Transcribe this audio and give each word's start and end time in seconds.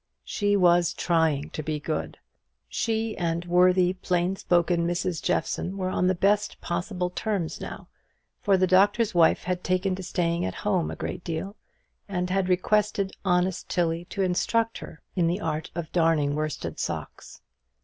She 0.23 0.55
was 0.57 0.95
trying 0.95 1.51
to 1.51 1.61
be 1.61 1.79
good. 1.79 2.17
She 2.67 3.15
and 3.17 3.45
worthy 3.45 3.93
plain 3.93 4.35
spoken 4.35 4.87
Mrs. 4.87 5.21
Jeffson 5.21 5.77
were 5.77 5.89
on 5.91 6.07
the 6.07 6.15
best 6.15 6.59
possible 6.59 7.11
terms 7.11 7.61
now, 7.61 7.87
for 8.41 8.57
the 8.57 8.65
Doctor's 8.65 9.13
Wife 9.13 9.43
had 9.43 9.63
taken 9.63 9.93
to 9.93 10.01
staying 10.01 10.43
at 10.43 10.55
home 10.65 10.89
a 10.89 10.95
great 10.95 11.23
deal, 11.23 11.55
and 12.09 12.31
had 12.31 12.49
requested 12.49 13.11
honest 13.23 13.69
Tilly 13.69 14.05
to 14.05 14.23
instruct 14.23 14.79
her 14.79 15.03
in 15.15 15.27
the 15.27 15.39
art 15.39 15.69
of 15.75 15.91
darning 15.91 16.33
worsted 16.33 16.79
socks. 16.79 17.41